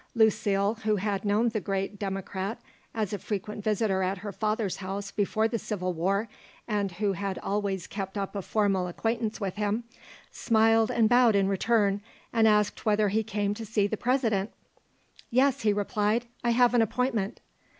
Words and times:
Lucile, 0.15 0.79
who 0.83 0.95
had 0.95 1.23
known 1.23 1.49
the 1.49 1.59
great 1.61 1.99
Democrat 1.99 2.59
as 2.91 3.13
a 3.13 3.19
frequent 3.19 3.63
visitor 3.63 4.01
at 4.01 4.17
her 4.17 4.31
father's 4.31 4.77
house 4.77 5.11
before 5.11 5.47
the 5.47 5.59
Civil 5.59 5.93
War, 5.93 6.27
and 6.67 6.93
who 6.93 7.13
had 7.13 7.37
always 7.43 7.85
kept 7.85 8.17
up 8.17 8.35
a 8.35 8.41
formal 8.41 8.87
acquaintance 8.87 9.39
with 9.39 9.57
him, 9.57 9.83
smiled 10.31 10.89
and 10.89 11.07
bowed 11.07 11.35
in 11.35 11.47
return 11.47 12.01
and 12.33 12.47
asked 12.47 12.83
whether 12.83 13.09
he 13.09 13.21
came 13.21 13.53
to 13.53 13.63
see 13.63 13.85
the 13.85 13.95
President. 13.95 14.51
"Yes," 15.29 15.61
he 15.61 15.71
replied. 15.71 16.25
"I 16.43 16.49
have 16.49 16.73
an 16.73 16.81
appointment." 16.81 17.39